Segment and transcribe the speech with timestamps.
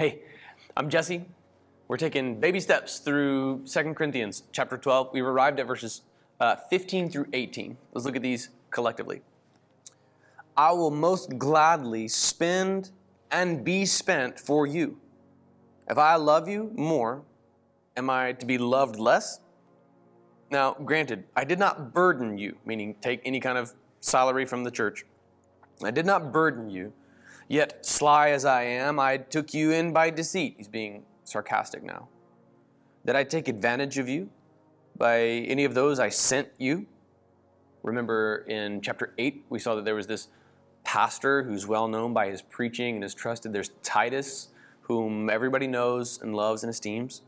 [0.00, 0.20] Hey,
[0.78, 1.26] I'm Jesse.
[1.86, 5.10] We're taking baby steps through 2 Corinthians chapter 12.
[5.12, 6.00] We've arrived at verses
[6.40, 7.76] uh, 15 through 18.
[7.92, 9.20] Let's look at these collectively.
[10.56, 12.92] I will most gladly spend
[13.30, 14.96] and be spent for you.
[15.86, 17.20] If I love you more,
[17.94, 19.40] am I to be loved less?
[20.50, 24.70] Now, granted, I did not burden you, meaning take any kind of salary from the
[24.70, 25.04] church.
[25.84, 26.94] I did not burden you
[27.50, 30.54] Yet, sly as I am, I took you in by deceit.
[30.56, 32.06] He's being sarcastic now.
[33.04, 34.30] Did I take advantage of you
[34.96, 36.86] by any of those I sent you?
[37.82, 40.28] Remember in chapter 8, we saw that there was this
[40.84, 43.52] pastor who's well known by his preaching and is trusted.
[43.52, 44.50] There's Titus,
[44.82, 47.22] whom everybody knows and loves and esteems.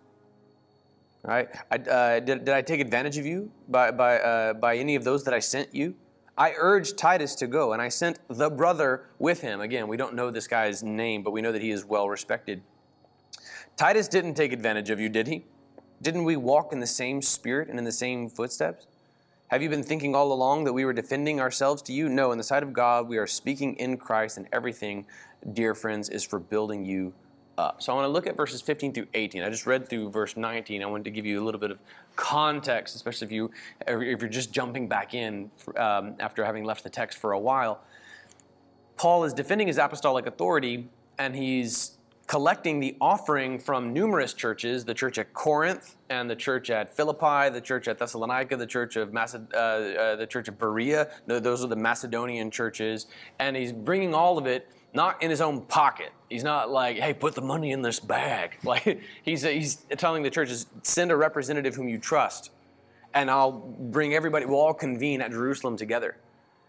[1.24, 1.48] Right?
[1.68, 5.02] I, uh, did, did I take advantage of you by, by, uh, by any of
[5.02, 5.96] those that I sent you?
[6.36, 9.60] I urged Titus to go, and I sent the brother with him.
[9.60, 12.62] Again, we don't know this guy's name, but we know that he is well respected.
[13.76, 15.44] Titus didn't take advantage of you, did he?
[16.00, 18.86] Didn't we walk in the same spirit and in the same footsteps?
[19.48, 22.08] Have you been thinking all along that we were defending ourselves to you?
[22.08, 25.04] No, in the sight of God, we are speaking in Christ, and everything,
[25.52, 27.12] dear friends, is for building you
[27.58, 27.82] up.
[27.82, 29.42] So I want to look at verses 15 through 18.
[29.42, 30.82] I just read through verse 19.
[30.82, 31.78] I wanted to give you a little bit of
[32.16, 33.50] context, especially if you
[33.86, 37.80] if you're just jumping back in um, after having left the text for a while.
[38.96, 44.94] Paul is defending his apostolic authority, and he's collecting the offering from numerous churches the
[44.94, 49.10] church at Corinth and the church at Philippi, the church at Thessalonica, the church of
[49.10, 51.10] Maced- uh, uh, the church of Berea.
[51.26, 53.06] Those are the Macedonian churches,
[53.38, 56.12] and he's bringing all of it not in his own pocket.
[56.28, 58.58] He's not like, hey, put the money in this bag.
[58.64, 62.50] Like he's he's telling the churches, send a representative whom you trust,
[63.12, 64.46] and I'll bring everybody.
[64.46, 66.16] We'll all convene at Jerusalem together.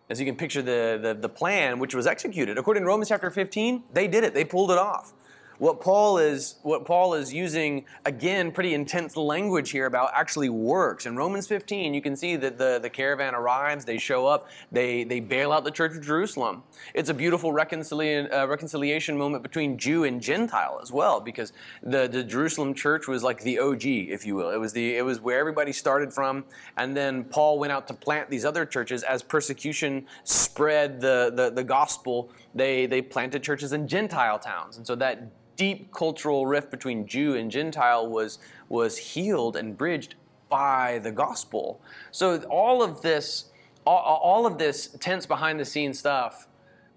[0.10, 2.58] As you can picture the, the, the plan, which was executed.
[2.58, 4.34] According to Romans chapter 15, they did it.
[4.34, 5.14] They pulled it off.
[5.60, 11.06] What Paul is what Paul is using again pretty intense language here about actually works.
[11.06, 15.04] In Romans 15, you can see that the, the caravan arrives, they show up, they
[15.04, 16.64] they bail out the church of Jerusalem.
[16.94, 22.08] It's a beautiful reconciliation uh, reconciliation moment between Jew and Gentile as well, because the,
[22.08, 24.50] the Jerusalem church was like the OG, if you will.
[24.50, 26.46] It was the it was where everybody started from,
[26.78, 31.52] and then Paul went out to plant these other churches as persecution spread the, the,
[31.52, 32.32] the gospel.
[32.56, 37.36] They they planted churches in Gentile towns, and so that deep cultural rift between Jew
[37.36, 40.16] and Gentile was, was healed and bridged
[40.50, 41.82] by the gospel.
[42.12, 43.46] So all of this,
[43.86, 46.48] all, all of this tense behind the scenes stuff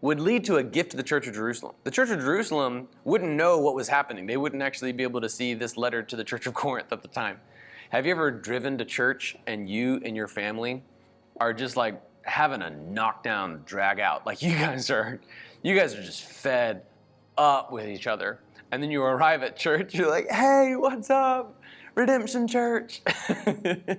[0.03, 1.75] would lead to a gift to the Church of Jerusalem.
[1.84, 4.27] The Church of Jerusalem wouldn't know what was happening.
[4.27, 7.03] They wouldn't actually be able to see this letter to the Church of Corinth at
[7.03, 7.41] the time.
[7.91, 10.83] Have you ever driven to church and you and your family
[11.38, 14.27] are just like having a knockdown drag out?
[14.27, 15.21] Like you guys are,
[15.62, 16.83] you guys are just fed
[17.38, 18.41] up with each other
[18.72, 21.60] and then you arrive at church, you're like, hey, what's up?
[21.97, 23.00] Redemption Church.
[23.06, 23.94] uh,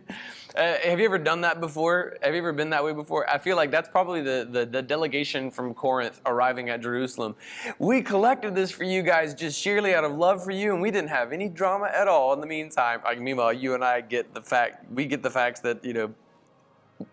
[0.55, 2.15] have you ever done that before?
[2.21, 3.27] Have you ever been that way before?
[3.27, 7.35] I feel like that's probably the, the, the, delegation from Corinth arriving at Jerusalem.
[7.79, 10.91] We collected this for you guys just sheerly out of love for you, and we
[10.91, 13.01] didn't have any drama at all in the meantime.
[13.17, 16.13] Meanwhile, you and I get the fact, we get the facts that, you know,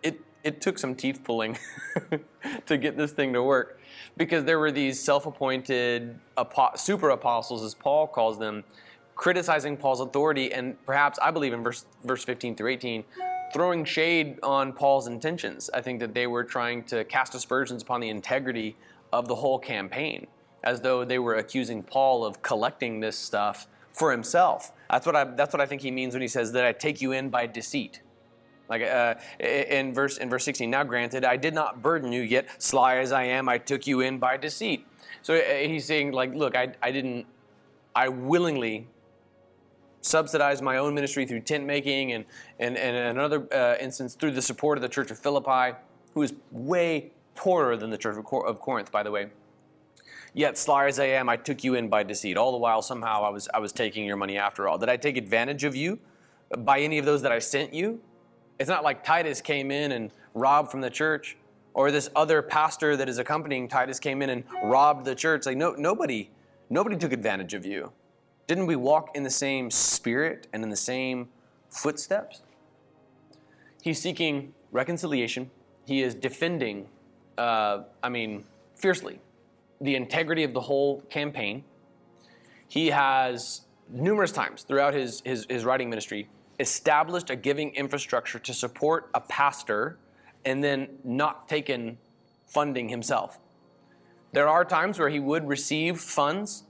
[0.03, 1.57] it, it took some teeth pulling
[2.67, 3.81] to get this thing to work
[4.17, 6.19] because there were these self-appointed
[6.77, 8.65] super apostles, as Paul calls them,
[9.15, 13.05] criticizing Paul's authority, and perhaps I believe in verse verse 15 through 18,
[13.53, 15.71] throwing shade on Paul's intentions.
[15.73, 18.77] I think that they were trying to cast aspersions upon the integrity
[19.13, 20.27] of the whole campaign,
[20.65, 24.73] as though they were accusing Paul of collecting this stuff for himself.
[24.91, 27.01] That's what I that's what I think he means when he says that I take
[27.01, 28.01] you in by deceit.
[28.69, 32.49] Like uh, in verse in verse 16, now granted, I did not burden you, yet
[32.63, 34.87] sly as I am, I took you in by deceit.
[35.23, 37.27] So uh, he's saying, like, look, I, I didn't,
[37.95, 38.87] I willingly
[40.01, 42.25] subsidized my own ministry through tent making, and
[42.59, 45.77] and, and another uh, instance through the support of the church of Philippi,
[46.15, 49.29] who is way poorer than the church of Corinth, by the way.
[50.33, 52.37] Yet, sly as I am, I took you in by deceit.
[52.37, 54.79] All the while, somehow, I was I was taking your money after all.
[54.79, 55.99] Did I take advantage of you
[56.59, 58.01] by any of those that I sent you?
[58.59, 61.37] It's not like Titus came in and robbed from the church,
[61.75, 65.47] or this other pastor that is accompanying Titus came in and robbed the church.
[65.47, 66.31] Like no, nobody,
[66.71, 67.93] nobody took advantage of you.
[68.47, 71.29] Didn't we walk in the same spirit and in the same
[71.71, 72.43] footsteps?
[73.83, 75.51] He's seeking reconciliation.
[75.87, 76.87] He is defending,
[77.37, 78.45] uh, I mean,
[78.77, 79.19] fiercely,
[79.81, 81.65] the integrity of the whole campaign.
[82.69, 86.29] He has numerous times throughout his, his, his writing ministry
[86.61, 89.99] established a giving infrastructure to support a pastor
[90.45, 91.99] and then not taken
[92.47, 93.41] funding himself.
[94.33, 96.65] There are times where he would receive funds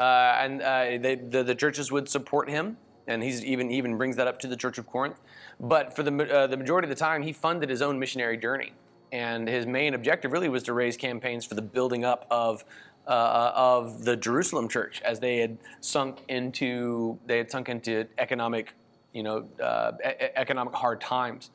[0.00, 4.16] uh, and uh, they, the, the churches would support him, and he's even even brings
[4.16, 5.20] that up to the Church of Corinth.
[5.60, 8.72] But for the uh, the majority of the time, he funded his own missionary journey,
[9.12, 12.64] and his main objective really was to raise campaigns for the building up of.
[13.06, 18.74] Uh, of the Jerusalem church, as they had sunk into they had sunk into economic,
[19.12, 21.50] you know, uh, e- economic hard times.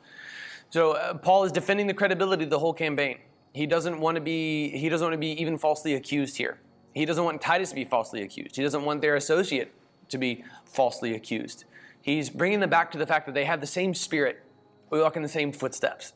[0.70, 3.20] So uh, Paul is defending the credibility of the whole campaign.
[3.54, 6.60] He doesn't want to be he doesn't want to be even falsely accused here.
[6.94, 8.56] He doesn't want Titus to be falsely accused.
[8.56, 9.72] He doesn't want their associate
[10.10, 11.66] to be falsely accused.
[12.02, 14.44] He's bringing them back to the fact that they have the same spirit.
[14.90, 16.14] We walk in the same footsteps.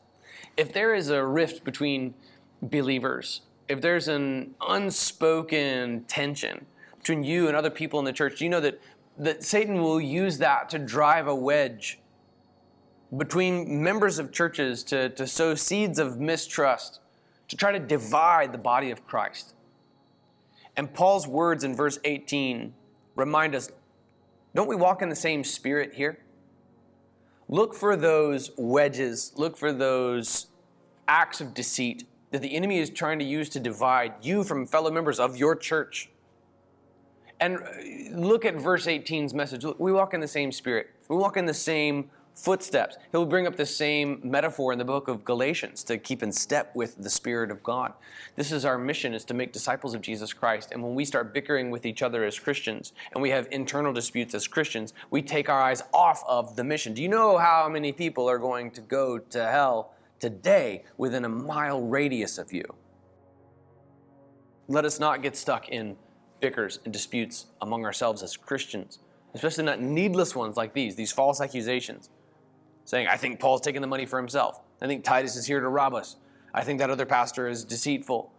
[0.56, 2.14] If there is a rift between
[2.62, 6.66] believers, if there's an unspoken tension
[6.98, 8.80] between you and other people in the church, do you know that,
[9.20, 12.00] that Satan will use that to drive a wedge
[13.16, 17.00] between members of churches to, to sow seeds of mistrust,
[17.48, 19.54] to try to divide the body of Christ.
[20.74, 22.72] And Paul's words in verse 18
[23.14, 23.70] remind us
[24.54, 26.18] don't we walk in the same spirit here?
[27.46, 30.46] Look for those wedges, look for those
[31.06, 34.90] acts of deceit that the enemy is trying to use to divide you from fellow
[34.90, 36.08] members of your church.
[37.40, 39.64] And uh, look at verse 18's message.
[39.78, 42.96] We walk in the same spirit, we walk in the same footsteps.
[43.12, 46.74] He'll bring up the same metaphor in the book of Galatians to keep in step
[46.74, 47.92] with the Spirit of God.
[48.36, 50.70] This is our mission is to make disciples of Jesus Christ.
[50.72, 54.34] And when we start bickering with each other as Christians and we have internal disputes
[54.34, 56.94] as Christians, we take our eyes off of the mission.
[56.94, 61.28] Do you know how many people are going to go to hell today within a
[61.28, 62.64] mile radius of you?
[64.68, 65.96] Let us not get stuck in
[66.40, 68.98] bickers and disputes among ourselves as Christians,
[69.34, 72.10] especially not needless ones like these, these false accusations
[72.84, 74.60] saying, I think Paul's taking the money for himself.
[74.82, 76.16] I think Titus is here to rob us.
[76.52, 78.32] I think that other pastor is deceitful.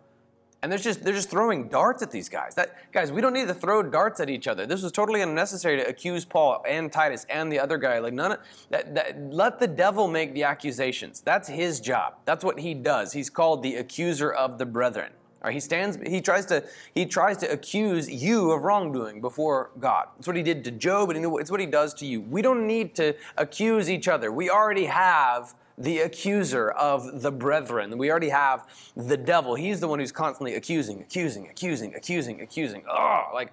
[0.63, 2.53] And they're just they're just throwing darts at these guys.
[2.53, 4.67] That guys, we don't need to throw darts at each other.
[4.67, 7.97] This was totally unnecessary to accuse Paul and Titus and the other guy.
[7.97, 8.39] Like none of
[8.69, 11.21] that, that let the devil make the accusations.
[11.21, 12.17] That's his job.
[12.25, 13.11] That's what he does.
[13.11, 15.13] He's called the accuser of the brethren.
[15.43, 15.97] Right, he stands.
[16.05, 16.63] He tries to.
[16.93, 20.09] He tries to accuse you of wrongdoing before God.
[20.15, 22.21] That's what he did to Job, and it's what he does to you.
[22.21, 24.31] We don't need to accuse each other.
[24.31, 27.97] We already have the accuser of the brethren.
[27.97, 29.55] We already have the devil.
[29.55, 32.83] He's the one who's constantly accusing, accusing, accusing, accusing, accusing.
[32.87, 33.51] Oh, like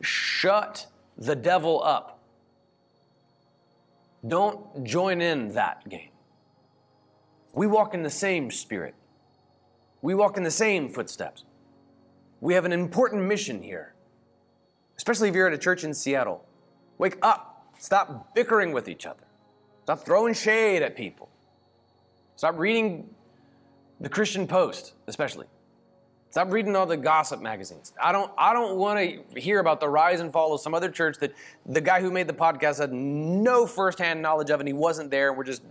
[0.00, 0.86] shut
[1.18, 2.20] the devil up.
[4.26, 6.10] Don't join in that game.
[7.52, 8.94] We walk in the same spirit.
[10.04, 11.44] We walk in the same footsteps.
[12.42, 13.94] We have an important mission here,
[14.98, 16.44] especially if you're at a church in Seattle.
[16.98, 17.72] Wake up.
[17.78, 19.24] Stop bickering with each other.
[19.84, 21.30] Stop throwing shade at people.
[22.36, 23.08] Stop reading
[23.98, 25.46] the Christian Post, especially.
[26.28, 27.94] Stop reading all the gossip magazines.
[27.98, 30.90] I don't I don't want to hear about the rise and fall of some other
[30.90, 31.32] church that
[31.64, 35.30] the guy who made the podcast had no firsthand knowledge of and he wasn't there
[35.30, 35.62] and we're just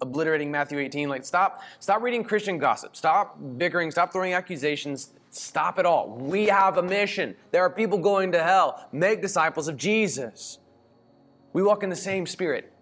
[0.00, 1.08] obliterating Matthew 18.
[1.08, 2.96] Like, stop, stop reading Christian gossip.
[2.96, 3.90] Stop bickering.
[3.90, 5.10] Stop throwing accusations.
[5.30, 6.10] Stop it all.
[6.10, 7.36] We have a mission.
[7.50, 8.88] There are people going to hell.
[8.92, 10.58] Make disciples of Jesus.
[11.52, 12.72] We walk in the same spirit.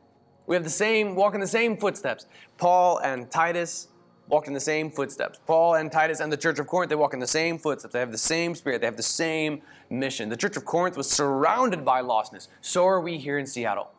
[0.46, 2.26] We have the same, walk in the same footsteps.
[2.56, 3.88] Paul and Titus
[4.28, 5.40] walked in the same footsteps.
[5.46, 7.92] Paul and Titus and the church of Corinth, they walk in the same footsteps.
[7.92, 8.80] They have the same spirit.
[8.80, 10.28] They have the same mission.
[10.28, 12.49] The church of Corinth was surrounded by lostness.
[12.61, 13.90] So are we here in Seattle.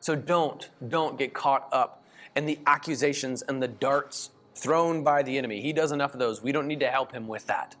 [0.00, 1.99] So don't, don't get caught up
[2.36, 5.60] and the accusations and the darts thrown by the enemy.
[5.60, 6.42] He does enough of those.
[6.42, 7.76] We don't need to help him with that.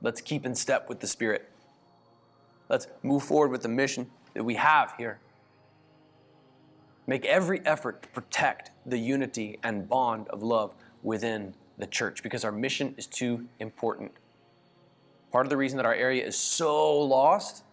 [0.00, 1.48] Let's keep in step with the Spirit.
[2.68, 5.20] Let's move forward with the mission that we have here.
[7.06, 12.44] Make every effort to protect the unity and bond of love within the church because
[12.44, 14.12] our mission is too important.
[15.32, 17.64] Part of the reason that our area is so lost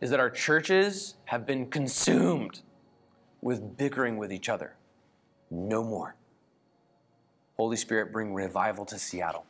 [0.00, 2.62] is that our churches have been consumed
[3.40, 4.74] with bickering with each other.
[5.50, 6.14] No more.
[7.56, 9.44] Holy Spirit, bring revival to Seattle.